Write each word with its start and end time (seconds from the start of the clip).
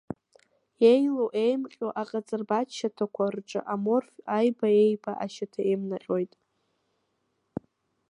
Иеилоу 0.83 1.29
иеимҟьо 1.35 1.87
аҟаҵарбатә 2.01 2.73
шьаҭақәа 2.77 3.25
рҿы 3.35 3.61
аморф 3.73 4.09
аиба 4.37 4.67
еиба 4.81 5.11
ашьаҭа 5.25 5.61
еимнаҟьоит… 5.67 6.31